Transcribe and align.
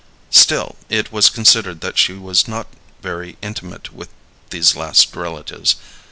Still, 0.31 0.77
it 0.89 1.11
was 1.11 1.29
considered 1.29 1.81
that 1.81 1.95
she 1.99 2.13
was 2.13 2.47
not 2.47 2.65
very 3.03 3.37
intimate 3.43 3.93
with 3.93 4.09
these 4.49 4.75
last 4.75 5.15
relatives. 5.15 5.75